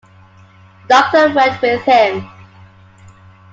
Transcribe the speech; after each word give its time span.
The 0.81 0.87
doctor 0.87 1.31
went 1.31 1.61
with 1.61 1.83
him. 1.83 2.27